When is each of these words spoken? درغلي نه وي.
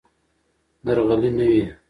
درغلي 0.85 1.29
نه 1.37 1.45
وي. 1.51 1.63